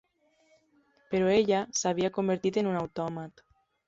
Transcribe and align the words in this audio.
Però 1.11 1.27
ella 1.33 1.59
s'havia 1.81 2.09
convertit 2.15 2.57
en 2.63 2.71
una 2.73 2.81
autòmat. 2.87 3.45